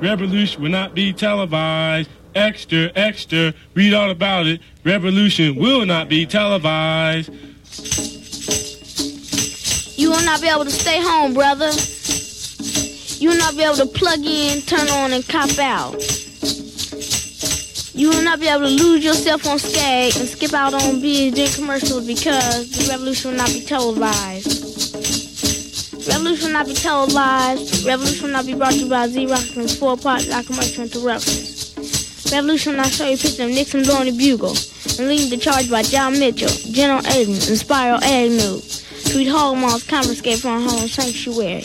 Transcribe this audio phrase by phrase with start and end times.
[0.00, 2.08] Revolution will not be televised.
[2.34, 4.60] Extra, extra, read all about it.
[4.84, 7.30] Revolution will not be televised.
[10.08, 11.70] You will not be able to stay home, brother.
[13.20, 16.00] You will not be able to plug in, turn on, and cop out.
[17.92, 21.54] You will not be able to lose yourself on skate and skip out on BJ
[21.54, 24.96] commercials because the revolution will not be televised.
[26.08, 27.84] Revolution will not be televised.
[27.84, 32.32] Revolution will not be brought to you by Z-Rock and four-part documentary interruptions.
[32.32, 34.56] Revolution will not show you pictures of Nixon blowing the bugle
[34.98, 38.77] and leading the charge by John Mitchell, General Aiden, and Spyro Agnew.
[39.08, 41.64] Sweet Hallmark's confiscate from home sanctuary.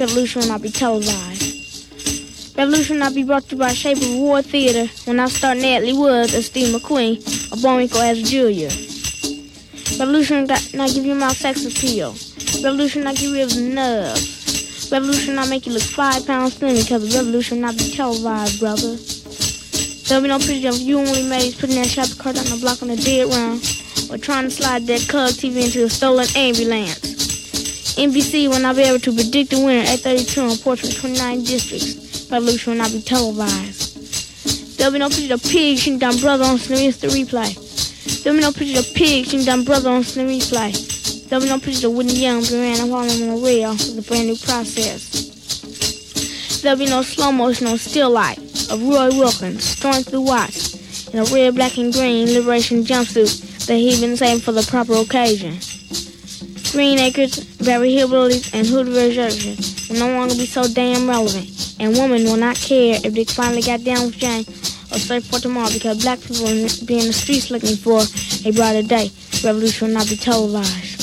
[0.00, 2.56] Revolution will not be televised.
[2.56, 5.58] Revolution will not be brought to you by Shape of War Theater when I start
[5.58, 7.20] Natalie Woods as Steve McQueen
[7.52, 8.70] or Bullwinkle as Julia.
[10.00, 12.14] Revolution will not give you mouth sex appeal.
[12.64, 14.88] Revolution not rid of nerves.
[14.90, 18.96] Revolution not make you look five pounds thin because the revolution not be televised, brother.
[20.08, 22.56] There'll be no picture of you and Willie Mays putting that shopping cart on the
[22.62, 23.60] block on the dead run
[24.10, 27.96] or trying to slide that Cub TV into a stolen ambulance.
[27.98, 32.30] NBC will not be able to predict the winner at 32 on Portrait 29 districts.
[32.30, 34.78] Revolution will not be televised.
[34.78, 37.52] There'll be no picture of pigs shooting down brother on instant replay.
[38.22, 41.28] There'll be no picture of pigs shooting down brother on instant replay.
[41.28, 44.02] There'll be no picture of Whitney Young being ran upon on the rail with a
[44.08, 45.26] brand new process.
[46.62, 48.38] There'll be no slow motion or still light
[48.70, 53.76] of Roy Wilkins storming through Watts in a red, black, and green liberation jumpsuit that
[53.76, 55.60] he'd been for the proper occasion.
[56.72, 59.56] Green Acres, Beverly Hillbillies, and Hood Reservation
[59.88, 63.62] will no longer be so damn relevant, and women will not care if they finally
[63.62, 64.44] got down with Jane
[64.90, 68.00] or search for tomorrow because black people will be in the streets looking for
[68.44, 69.10] a brighter day.
[69.44, 70.98] Revolution will not be televised.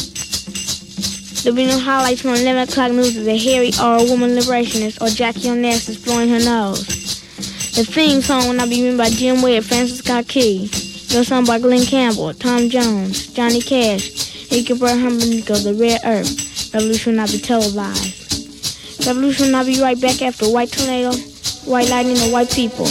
[1.43, 5.01] There'll be no highlights from 11 o'clock news of the Harry or a woman liberationist
[5.01, 6.87] or Jackie Onassis blowing her nose.
[7.75, 10.71] The theme song will not be written by Jim Webb, Francis Scott Key.
[11.15, 16.73] No song by Glen Campbell, Tom Jones, Johnny Cash, Bird Harmonica, The Red Earth.
[16.73, 19.07] Revolution will not be televised.
[19.07, 21.15] Revolution will not be right back after white tornado,
[21.63, 22.85] white lightning, or white people.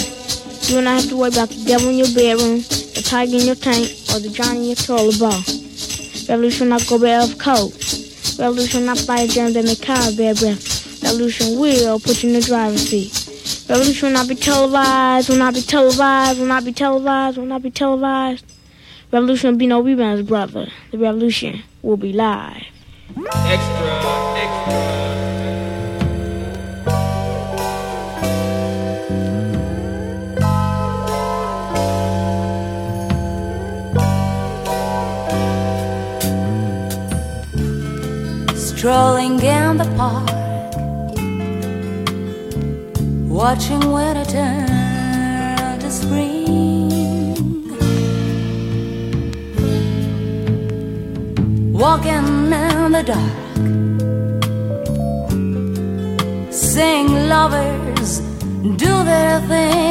[0.65, 2.65] You will not have to worry about the devil in your bedroom,
[2.97, 5.45] the tiger in your tank, or the Johnny in your toilet bowl.
[6.25, 7.77] Revolution will not go back of coat.
[8.41, 11.05] Revolution not by a germ that may cause bad breath.
[11.05, 13.24] Revolution will put you in the driver's seat.
[13.69, 17.63] Revolution will not be televised, will not be televised, will not be televised, will not
[17.63, 18.45] be televised.
[19.11, 20.69] Revolution will be no rebounds, brother.
[20.91, 22.63] The revolution will be live.
[23.17, 24.01] Extra,
[24.37, 25.05] extra.
[38.85, 40.24] strolling in the park,
[43.45, 46.89] watching winter turn to spring,
[51.71, 52.27] walking
[52.63, 53.37] in the dark,
[56.51, 58.21] seeing lovers
[58.83, 59.84] do their thing.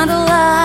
[0.00, 0.59] By candlelight.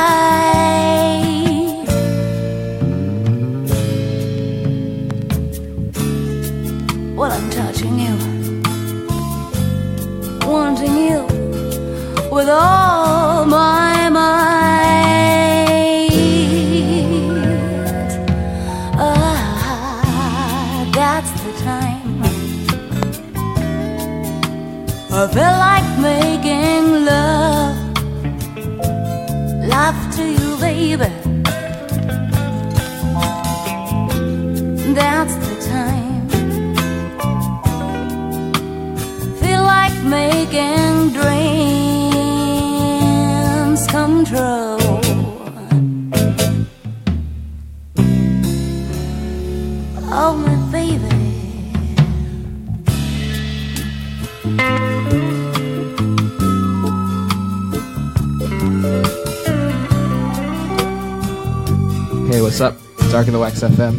[63.65, 63.95] FM.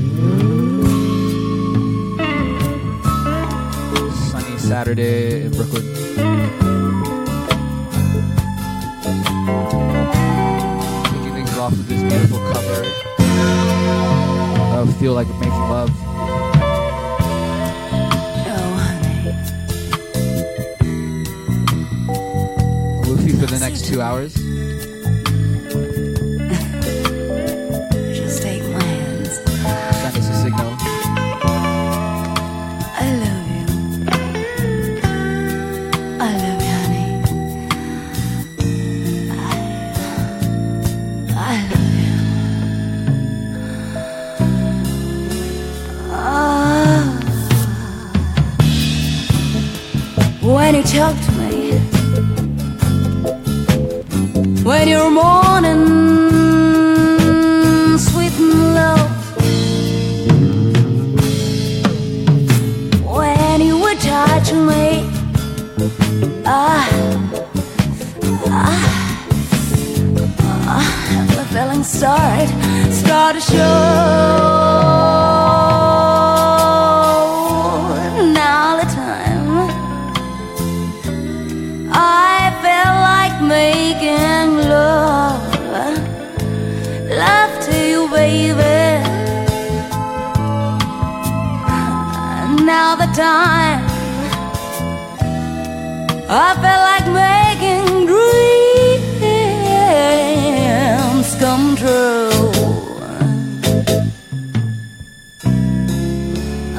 [4.31, 5.96] Sunny Saturday in Brooklyn.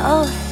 [0.10, 0.47] Oh,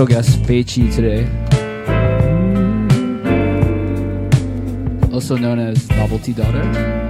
[0.00, 1.26] Special guest Feichi today.
[5.12, 7.09] Also known as Novelty Daughter.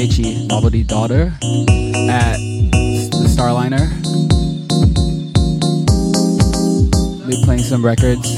[0.00, 1.24] Feichi, novelty daughter,
[2.08, 3.86] at the Starliner.
[7.28, 8.29] Be playing some records.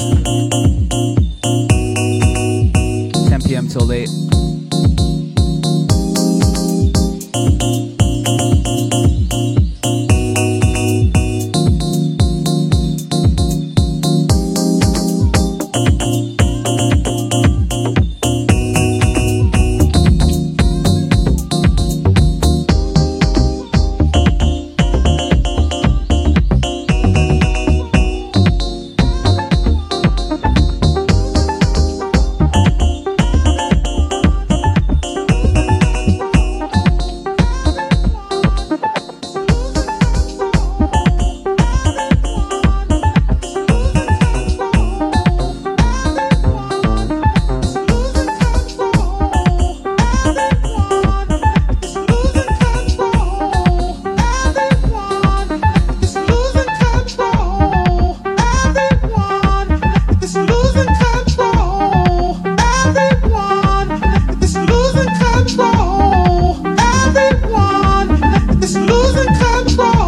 [69.70, 70.01] for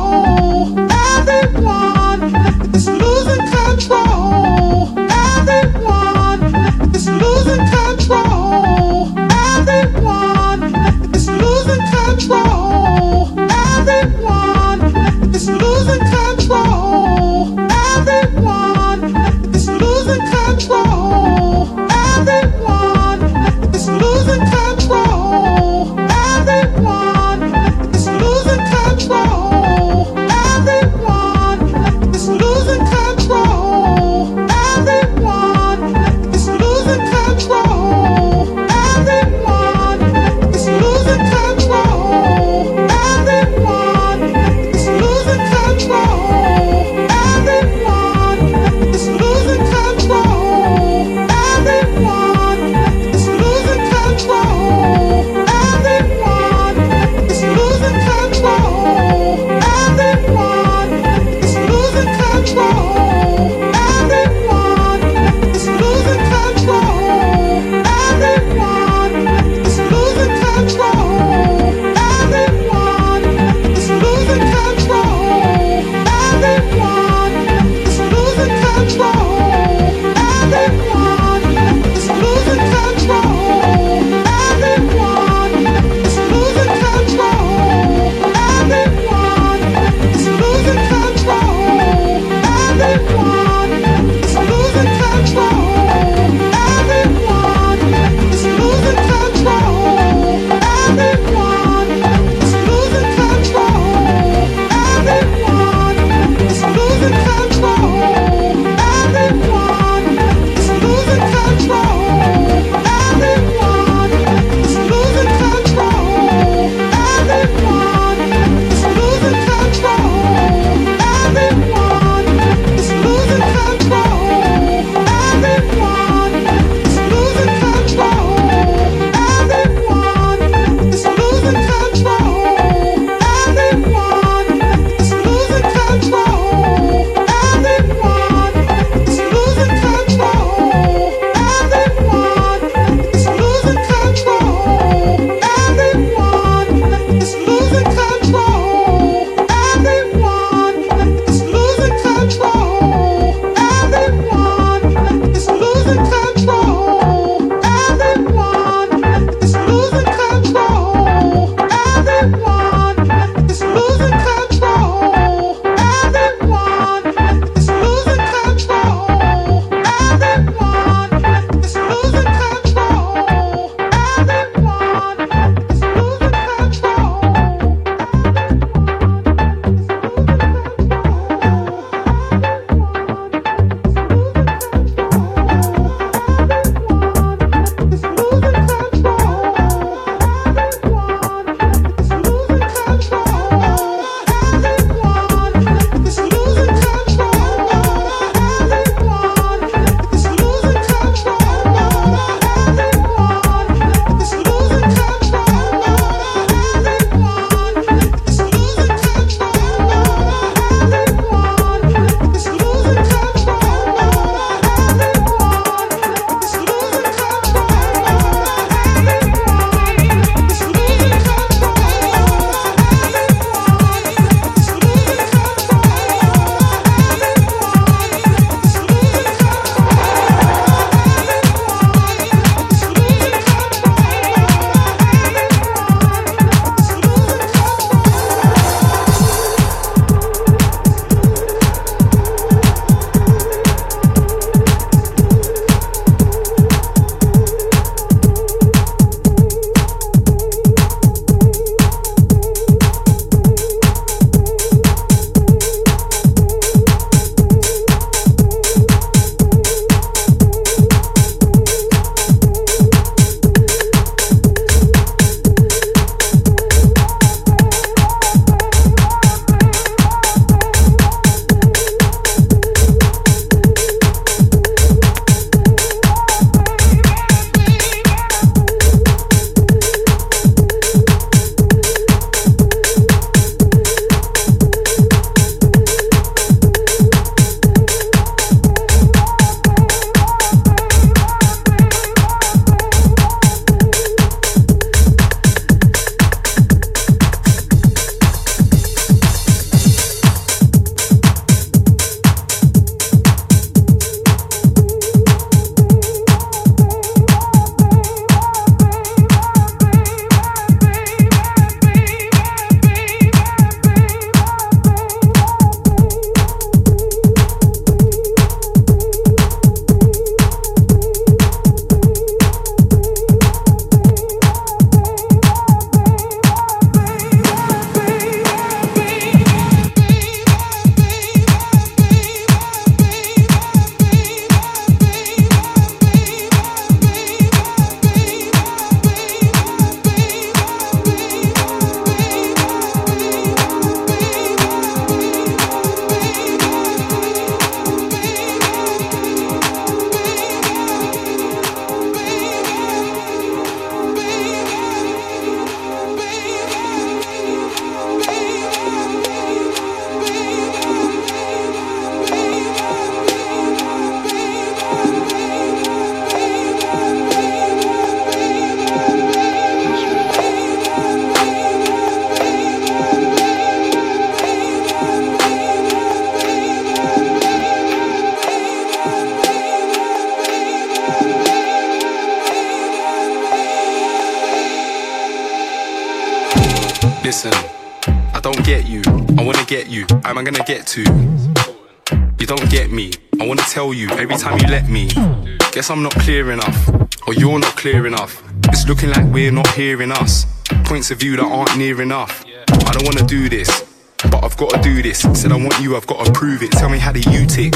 [395.84, 396.88] Guess I'm not clear enough,
[397.26, 398.42] or you're not clear enough.
[398.68, 400.46] It's looking like we're not hearing us.
[400.84, 402.42] Points of view that aren't near enough.
[402.46, 403.84] I don't wanna do this,
[404.30, 405.20] but I've gotta do this.
[405.34, 406.72] Said I want you, I've gotta prove it.
[406.72, 407.74] Tell me how do you tick?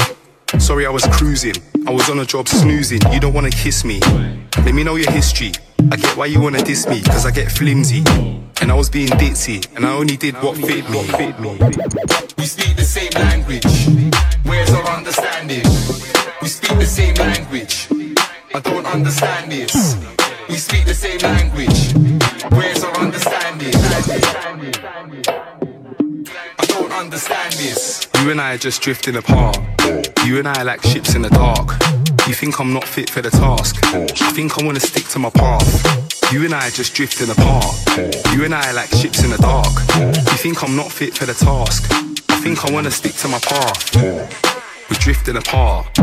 [0.57, 1.53] Sorry, I was cruising.
[1.85, 2.99] I was on a job snoozing.
[3.13, 3.99] You don't wanna kiss me.
[4.65, 5.51] Let me know your history.
[5.91, 8.03] I get why you wanna diss me, cause I get flimsy.
[8.59, 10.89] And I was being ditzy, and I only did what fit
[11.39, 11.59] me.
[12.39, 13.68] We speak the same language.
[28.59, 29.57] Just drifting apart.
[30.25, 31.69] You and I are like ships in the dark.
[32.27, 33.77] You think I'm not fit for the task.
[33.85, 36.33] I think I wanna stick to my path.
[36.33, 37.75] You and I are just drifting apart.
[38.33, 39.71] You and I are like ships in the dark.
[39.97, 41.89] You think I'm not fit for the task.
[42.29, 43.95] I think I wanna stick to my path.
[43.95, 45.97] We're drifting apart.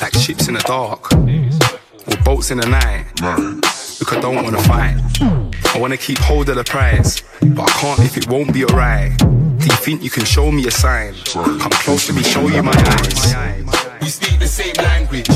[0.00, 1.12] Like ships in the dark.
[1.14, 3.61] Or boats in the night.
[4.02, 4.96] Look, I don't wanna fight.
[5.20, 7.22] I wanna keep hold of the prize.
[7.40, 9.16] But I can't if it won't be alright.
[9.16, 11.14] Do you think you can show me a sign?
[11.32, 13.62] Come close to me, show you my eyes.
[14.00, 15.28] We speak the same language.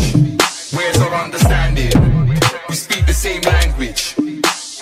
[0.74, 1.92] Where's our understanding?
[2.68, 4.16] We speak the same language.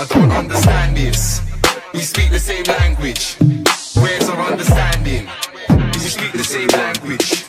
[0.00, 1.42] I don't understand this.
[1.92, 3.36] We speak the same language.
[4.00, 5.28] Where's our understanding?
[5.68, 7.44] We speak the same language.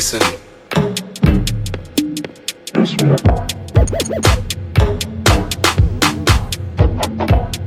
[0.00, 0.22] Listen.
[7.12, 7.59] Talk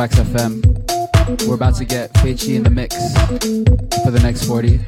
[0.00, 1.46] Wax FM.
[1.46, 2.96] We're about to get Feichi in the mix
[4.02, 4.78] for the next 40.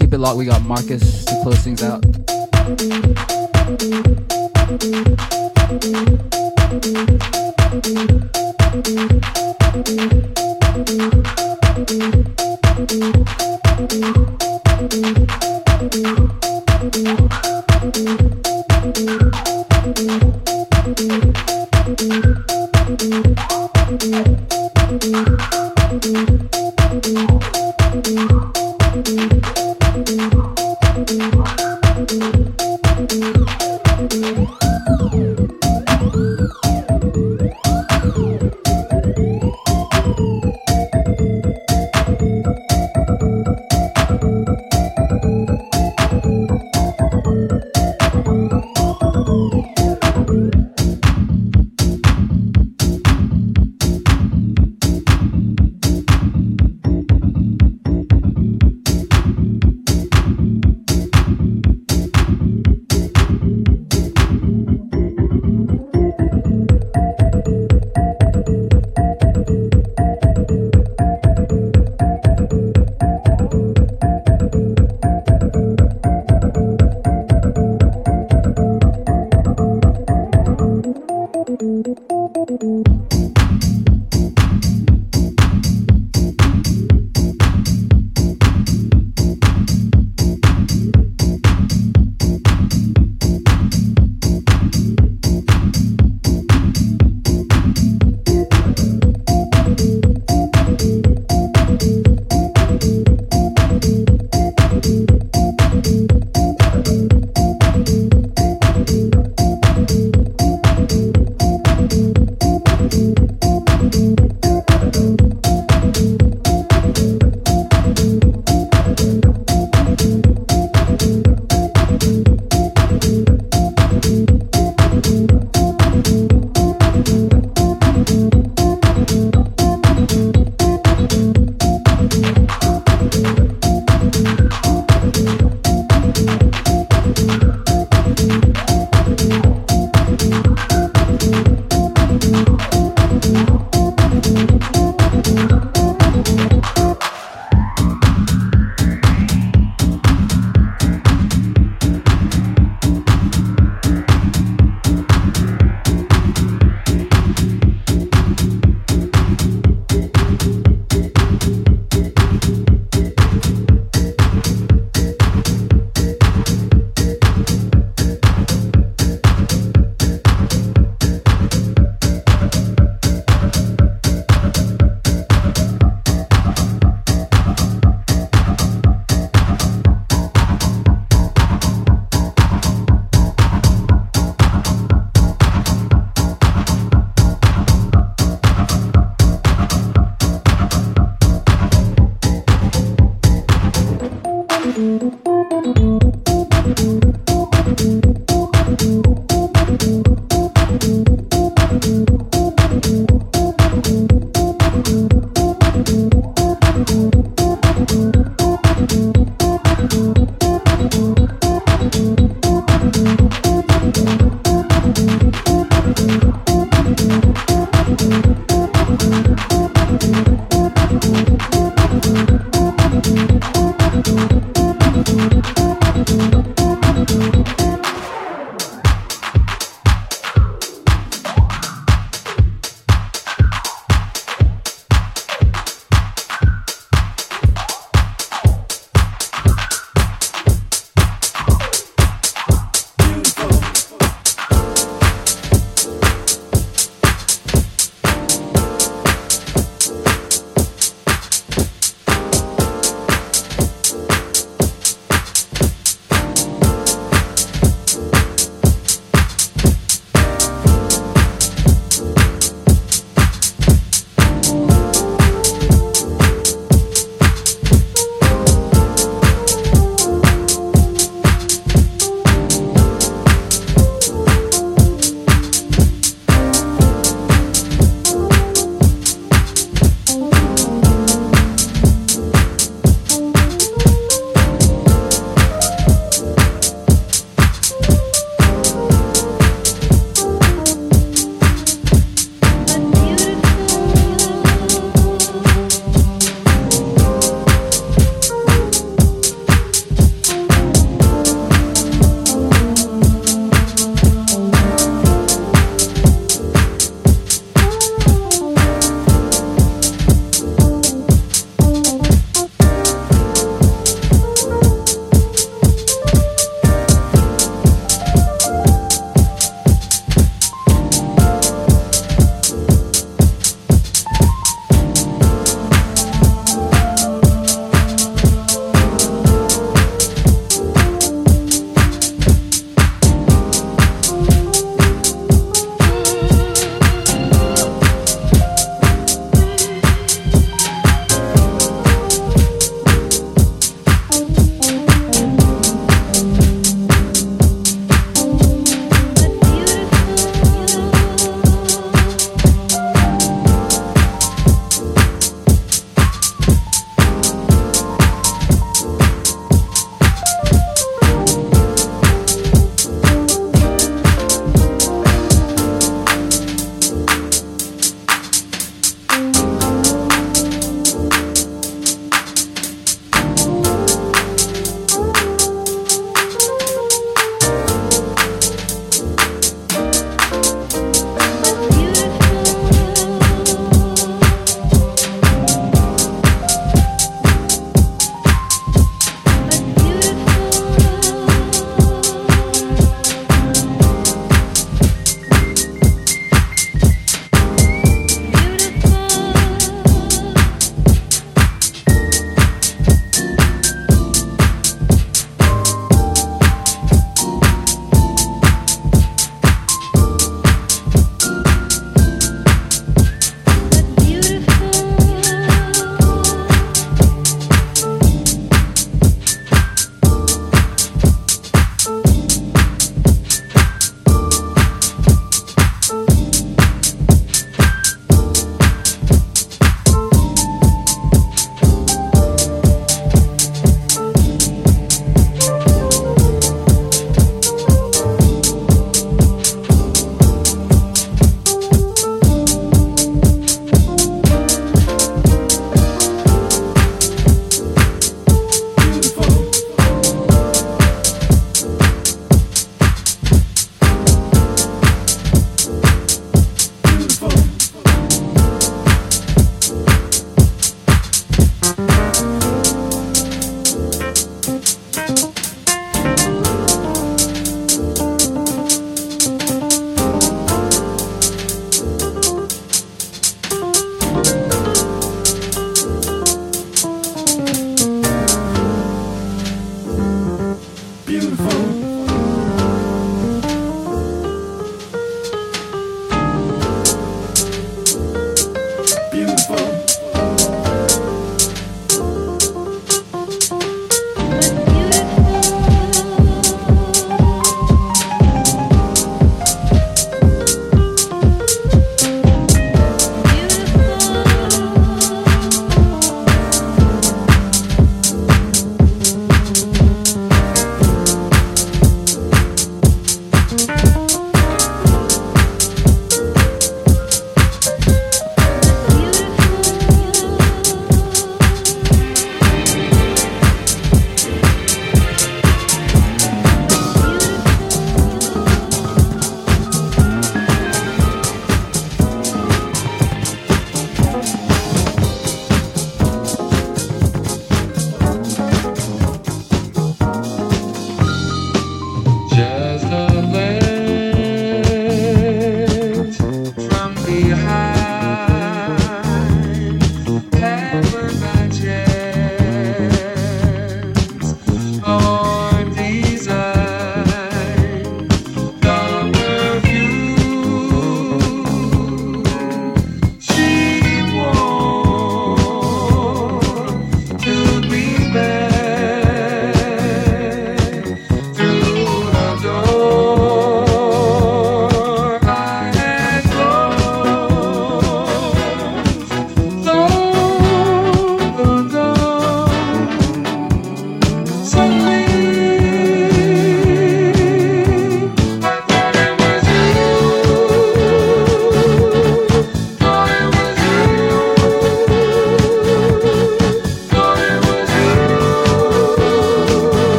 [0.00, 0.38] Keep it locked.
[0.38, 3.35] We got Marcus to close things out.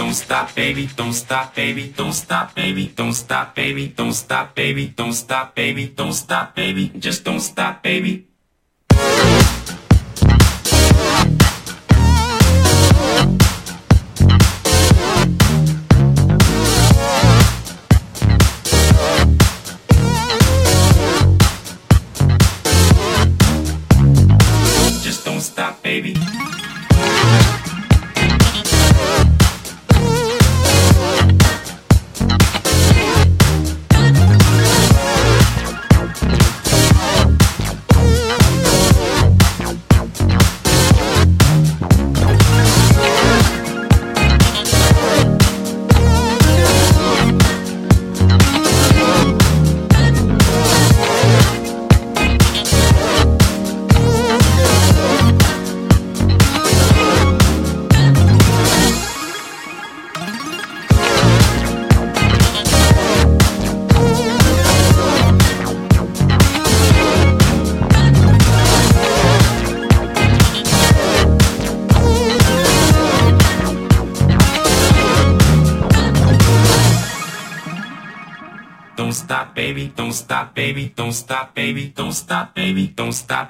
[0.00, 4.86] don't stop, baby, don't stop, baby, don't stop, baby, don't stop, baby, don't stop, baby,
[4.88, 8.29] don't stop, baby, don't stop, baby, just don't stop, baby.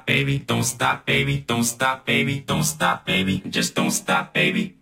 [0.01, 0.39] stop, baby.
[0.39, 1.43] Don't stop, baby.
[1.45, 2.39] Don't stop, baby.
[2.39, 3.43] Don't stop, baby.
[3.49, 4.80] Just don't stop, baby.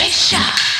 [0.00, 0.79] Pressure.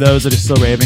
[0.00, 0.79] those that are still raving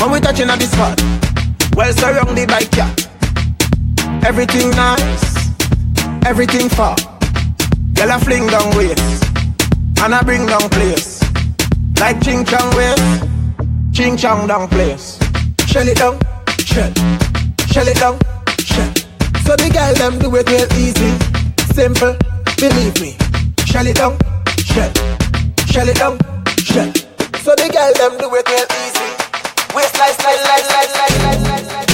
[0.00, 1.02] When we touching on the spot,
[1.74, 3.08] well surrounded by cat.
[4.24, 5.50] Everything nice,
[6.24, 6.96] everything far.
[7.94, 9.24] Girl I fling down waist,
[10.02, 11.15] and I bring down place.
[11.98, 13.02] Like ching chong waist,
[13.92, 15.18] ching chong down place.
[15.66, 16.18] Shell it down,
[16.58, 16.92] shell,
[17.66, 18.18] shell it down,
[18.60, 18.92] shell.
[19.44, 21.16] So the girl them do it real easy,
[21.72, 22.14] simple,
[22.58, 23.16] believe me.
[23.64, 24.18] Shell it down,
[24.58, 24.92] shell,
[25.66, 26.18] shell it down,
[26.58, 26.92] shell.
[27.42, 29.08] So the girl them do it real easy.
[29.74, 31.86] Waistline, slide, slide, slide, slide, slide, slide.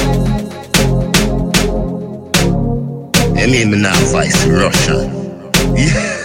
[3.38, 5.10] I mean, me not vice Russian.
[5.76, 6.22] Yeah.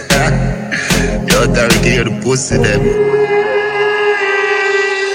[1.28, 3.37] Yo, Derek, you hear the pussy them.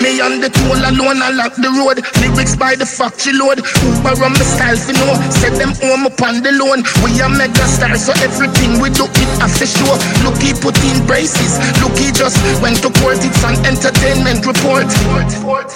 [0.03, 2.03] Me on the toll alone, I lock the road.
[2.19, 3.63] Lyrics by the factory load.
[3.63, 5.15] Uber on my style, you know.
[5.31, 6.84] Set them home upon the loan.
[6.99, 9.95] We are mega stars, so everything we do it after show.
[10.27, 11.55] Look, he put in braces.
[11.80, 13.23] Look, he just went to court.
[13.23, 14.91] It's an entertainment report.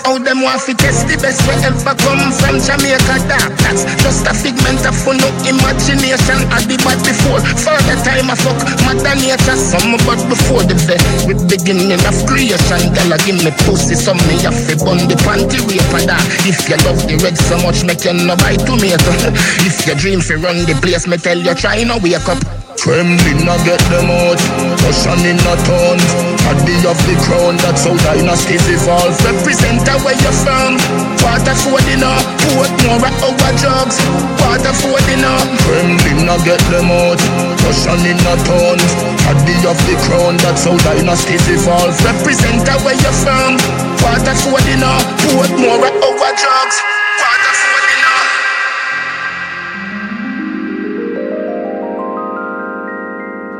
[0.03, 3.23] All them want to test the best way ever come from Jamaica.
[3.31, 6.43] That, that's just a figment of fun, no imagination.
[6.51, 7.39] I did what before.
[7.63, 9.55] For the time I fuck mother nature.
[9.55, 10.99] Some but before the vet.
[11.23, 12.91] With beginning of creation.
[12.91, 13.95] Girl, give me pussy.
[13.95, 16.23] Some me have to bun the panty raper that.
[16.47, 19.11] If you love the red so much, make you no buy tomato.
[19.27, 19.31] Eh,
[19.67, 22.66] if you dream fi run the place, me tell you try no wake up.
[22.77, 24.39] Kremlin I get them out,
[24.85, 25.97] Russian in a town
[26.45, 30.77] Body of the crown, that's how dynasties evolve Represent where you're from
[31.25, 32.17] Water for dinner,
[32.53, 33.97] put more of our drugs
[34.37, 37.19] Water for dinner Kremlin and I get them out.
[37.63, 38.77] Russian in a town,
[39.23, 41.95] Caddy of the crown, that's how dynasties evolve.
[42.03, 43.55] Represent where you're from.
[44.03, 44.93] Father food in a
[45.23, 47.06] put more over drugs.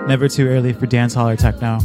[0.08, 1.80] Never too early for dance hall or techno.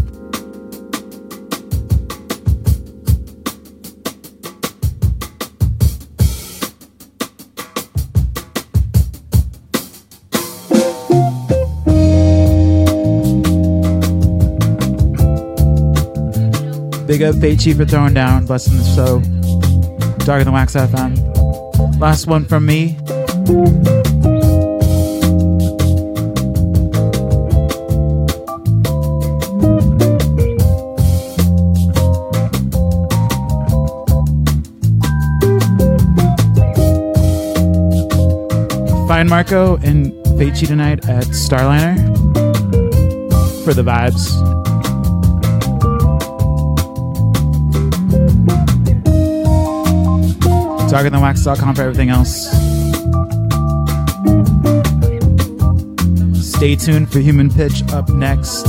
[17.06, 19.18] Big up Feichi for throwing down, blessing the show.
[20.24, 21.98] Darker than Wax FM.
[21.98, 22.96] Last one from me.
[39.22, 41.96] Find Marco and Feichi tonight at Starliner
[43.64, 44.32] for the vibes.
[50.90, 52.50] Darkerthanwax.com for everything else.
[56.44, 58.66] Stay tuned for Human Pitch up next.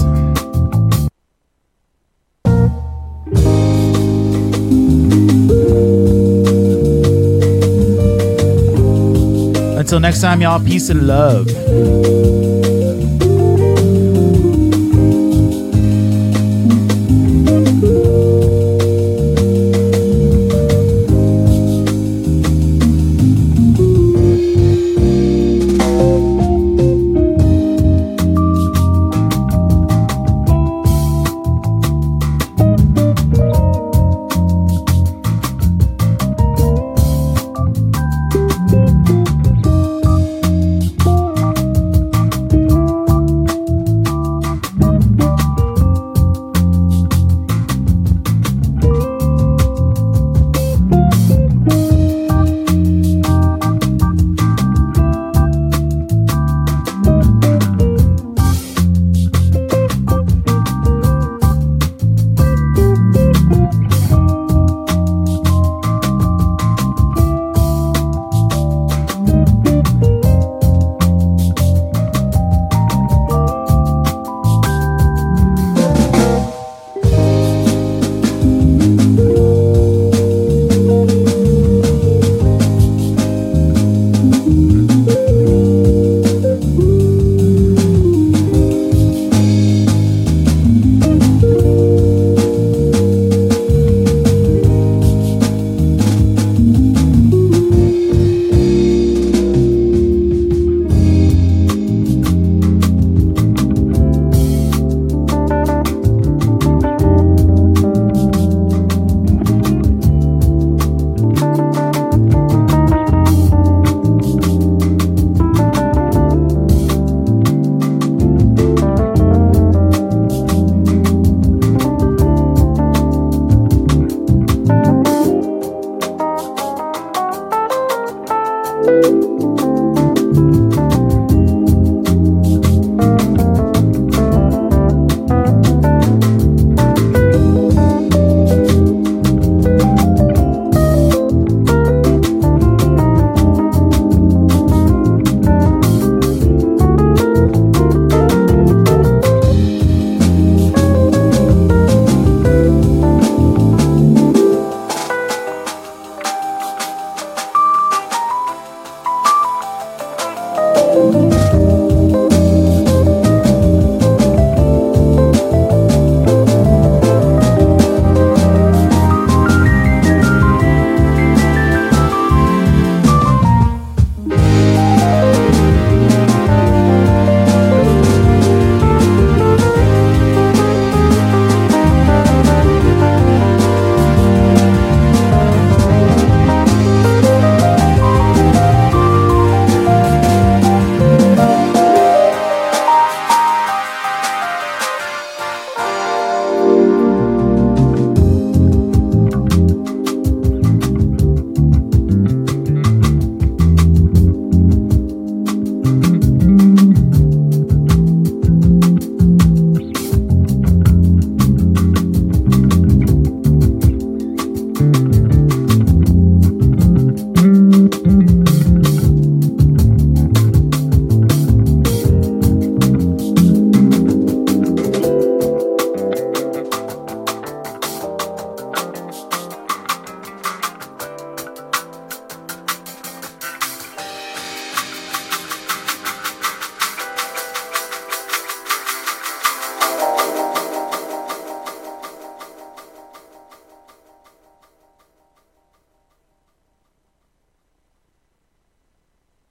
[9.93, 12.62] Until next time, y'all, peace and love.